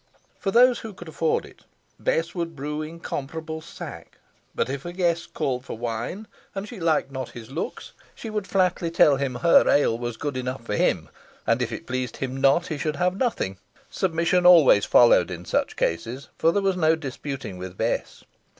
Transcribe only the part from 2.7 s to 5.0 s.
incomparable sack; but if a